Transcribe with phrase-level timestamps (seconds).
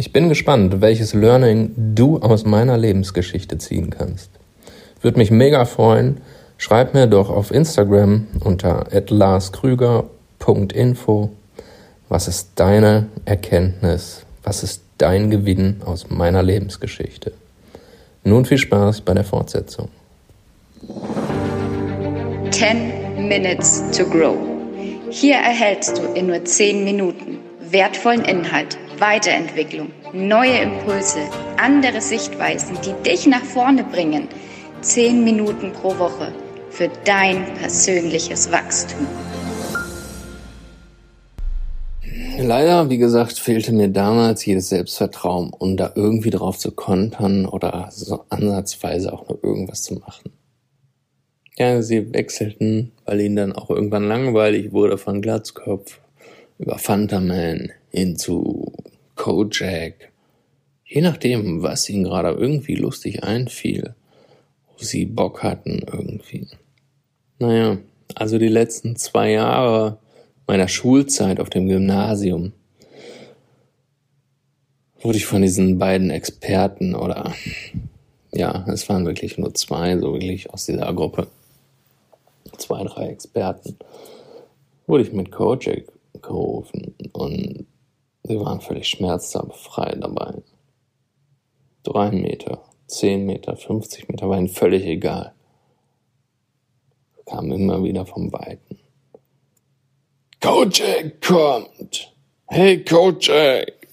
[0.00, 4.30] Ich bin gespannt, welches Learning du aus meiner Lebensgeschichte ziehen kannst.
[5.02, 6.18] Würde mich mega freuen.
[6.56, 11.30] Schreib mir doch auf Instagram unter larskrüger.info.
[12.08, 14.22] Was ist deine Erkenntnis?
[14.44, 17.32] Was ist dein Gewinn aus meiner Lebensgeschichte?
[18.22, 19.88] Nun viel Spaß bei der Fortsetzung.
[22.52, 24.36] 10 Minutes to Grow.
[25.10, 27.38] Hier erhältst du in nur 10 Minuten
[27.72, 31.20] wertvollen Inhalt, Weiterentwicklung, neue Impulse,
[31.56, 34.28] andere Sichtweisen, die dich nach vorne bringen.
[34.80, 36.32] 10 Minuten pro Woche
[36.70, 39.06] für dein persönliches Wachstum.
[42.40, 47.88] Leider, wie gesagt, fehlte mir damals jedes Selbstvertrauen, um da irgendwie drauf zu kontern oder
[47.90, 50.32] so ansatzweise auch nur irgendwas zu machen.
[51.56, 55.98] Ja, sie wechselten, weil ihnen dann auch irgendwann langweilig wurde von Glatzkopf
[56.58, 58.72] über Fantaman hin zu
[59.14, 60.12] Kojak.
[60.84, 63.94] Je nachdem, was ihnen gerade irgendwie lustig einfiel,
[64.76, 66.46] wo sie Bock hatten irgendwie.
[67.38, 67.78] Naja,
[68.14, 69.98] also die letzten zwei Jahre
[70.46, 72.52] meiner Schulzeit auf dem Gymnasium
[75.00, 77.34] wurde ich von diesen beiden Experten oder
[78.32, 81.28] ja, es waren wirklich nur zwei, so wirklich aus dieser Gruppe
[82.56, 83.76] zwei, drei Experten,
[84.86, 85.84] wurde ich mit Kojak
[86.20, 87.66] gerufen und
[88.28, 90.42] sie waren völlig schmerzfrei dabei.
[91.82, 95.34] Drei Meter, zehn Meter, 50 Meter war ihnen völlig egal.
[97.24, 98.78] Kam immer wieder vom Weiten.
[100.40, 102.14] Kojak kommt!
[102.46, 103.88] Hey Kojak!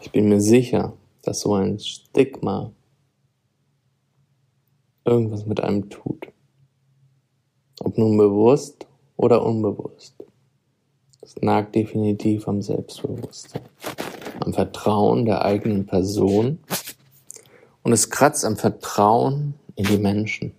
[0.00, 2.72] Ich bin mir sicher, dass so ein Stigma
[5.04, 6.28] irgendwas mit einem tut.
[7.96, 10.14] Nun bewusst oder unbewusst.
[11.22, 13.62] Es nagt definitiv am Selbstbewusstsein,
[14.40, 16.60] am Vertrauen der eigenen Person
[17.82, 20.52] und es kratzt am Vertrauen in die Menschen.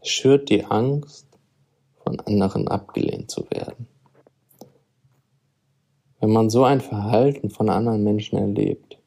[0.00, 1.26] Es schürt die Angst,
[2.04, 3.86] von anderen abgelehnt zu werden.
[6.20, 8.98] Wenn man so ein Verhalten von anderen Menschen erlebt,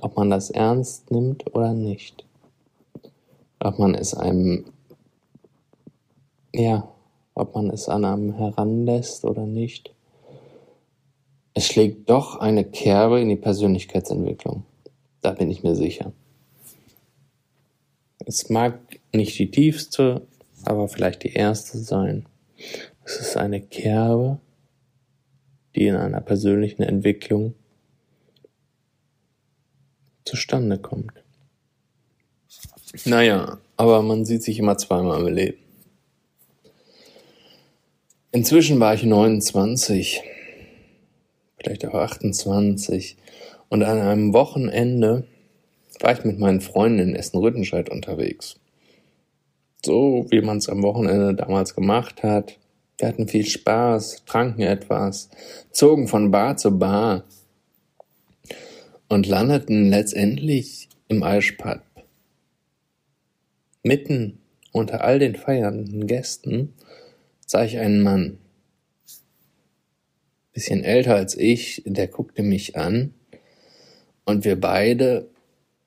[0.00, 2.24] ob man das ernst nimmt oder nicht.
[3.58, 4.64] Ob man es einem,
[6.54, 6.92] ja,
[7.34, 9.94] ob man es an einem heranlässt oder nicht.
[11.54, 14.64] Es schlägt doch eine Kerbe in die Persönlichkeitsentwicklung.
[15.20, 16.12] Da bin ich mir sicher.
[18.24, 18.78] Es mag
[19.12, 20.26] nicht die tiefste,
[20.64, 22.26] aber vielleicht die erste sein.
[23.04, 24.38] Es ist eine Kerbe,
[25.74, 27.54] die in einer persönlichen Entwicklung
[30.24, 31.12] zustande kommt.
[33.04, 35.58] Naja, aber man sieht sich immer zweimal im Leben.
[38.32, 40.22] Inzwischen war ich 29,
[41.58, 43.16] vielleicht auch 28
[43.68, 45.26] und an einem Wochenende
[45.98, 48.60] war ich mit meinen Freunden in Essen-Rüttenscheid unterwegs.
[49.84, 52.56] So wie man es am Wochenende damals gemacht hat.
[52.98, 55.28] Wir hatten viel Spaß, tranken etwas,
[55.72, 57.24] zogen von Bar zu Bar,
[59.08, 61.82] und landeten letztendlich im Eichpad.
[63.82, 64.38] Mitten
[64.70, 66.74] unter all den feiernden Gästen
[67.50, 68.38] sah ich einen Mann,
[70.52, 73.12] bisschen älter als ich, der guckte mich an
[74.24, 75.28] und wir beide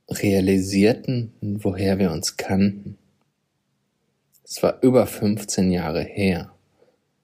[0.10, 2.98] realisierten, woher wir uns kannten.
[4.44, 6.54] Es war über 15 Jahre her,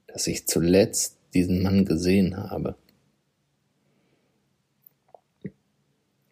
[0.07, 2.77] dass ich zuletzt diesen Mann gesehen habe.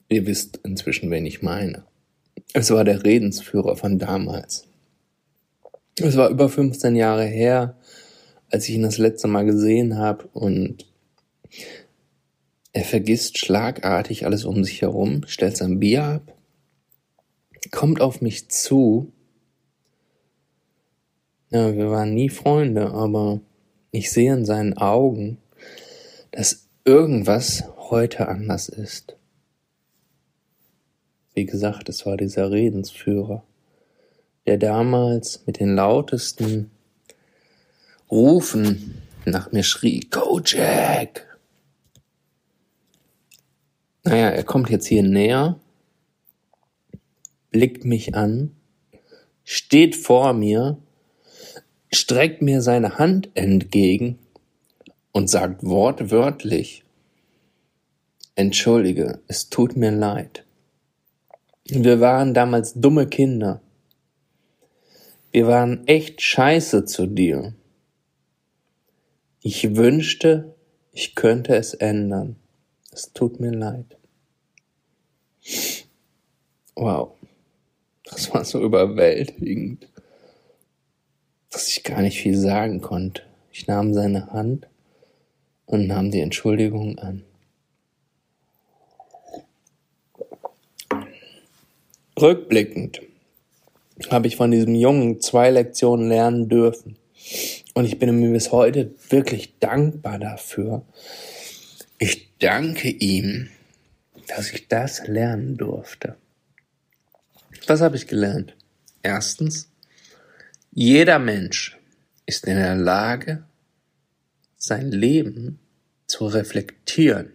[0.07, 1.83] Ihr wisst inzwischen, wen ich meine.
[2.53, 4.65] Es war der Redensführer von damals.
[5.99, 7.76] Es war über 15 Jahre her,
[8.51, 10.85] als ich ihn das letzte Mal gesehen habe und
[12.73, 16.33] er vergisst schlagartig alles um sich herum, stellt sein Bier ab,
[17.71, 19.11] kommt auf mich zu.
[21.49, 23.41] Ja, wir waren nie Freunde, aber
[23.91, 25.37] ich sehe in seinen Augen,
[26.31, 29.15] dass irgendwas heute anders ist.
[31.33, 33.43] Wie gesagt, es war dieser Redensführer,
[34.45, 36.71] der damals mit den lautesten
[38.09, 41.37] Rufen nach mir schrie, Kojak!
[44.03, 45.59] Naja, er kommt jetzt hier näher,
[47.51, 48.55] blickt mich an,
[49.43, 50.77] steht vor mir,
[51.91, 54.17] streckt mir seine Hand entgegen
[55.11, 56.85] und sagt wortwörtlich,
[58.35, 60.45] Entschuldige, es tut mir leid.
[61.65, 63.61] Wir waren damals dumme Kinder.
[65.31, 67.53] Wir waren echt scheiße zu dir.
[69.41, 70.55] Ich wünschte,
[70.91, 72.37] ich könnte es ändern.
[72.91, 73.97] Es tut mir leid.
[76.75, 77.11] Wow.
[78.03, 79.87] Das war so überwältigend,
[81.49, 83.21] dass ich gar nicht viel sagen konnte.
[83.51, 84.67] Ich nahm seine Hand
[85.65, 87.23] und nahm die Entschuldigung an.
[92.19, 93.01] Rückblickend
[94.09, 96.97] habe ich von diesem Jungen zwei Lektionen lernen dürfen.
[97.77, 100.83] Und ich bin mir bis heute wirklich dankbar dafür.
[101.99, 103.51] Ich danke ihm,
[104.25, 106.15] dass ich das lernen durfte.
[107.67, 108.57] Was habe ich gelernt?
[109.03, 109.69] Erstens,
[110.71, 111.77] jeder Mensch
[112.25, 113.43] ist in der Lage,
[114.57, 115.59] sein Leben
[116.07, 117.33] zu reflektieren.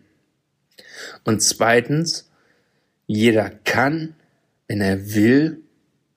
[1.22, 2.32] Und zweitens,
[3.06, 4.16] jeder kann,
[4.66, 5.62] wenn er will,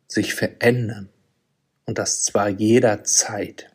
[0.08, 1.10] sich verändern.
[1.86, 3.70] Und das zwar jederzeit.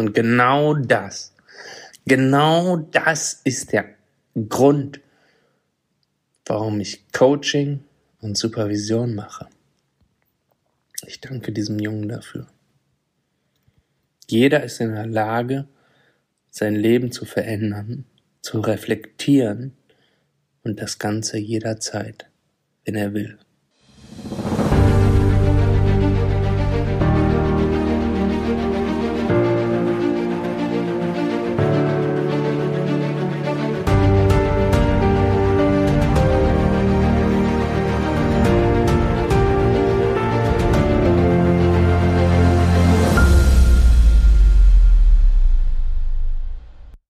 [0.00, 1.34] Und genau das,
[2.06, 3.84] genau das ist der
[4.48, 4.98] Grund,
[6.46, 7.84] warum ich Coaching
[8.22, 9.46] und Supervision mache.
[11.06, 12.46] Ich danke diesem Jungen dafür.
[14.26, 15.68] Jeder ist in der Lage,
[16.50, 18.06] sein Leben zu verändern,
[18.40, 19.76] zu reflektieren
[20.62, 22.30] und das Ganze jederzeit,
[22.86, 23.38] wenn er will.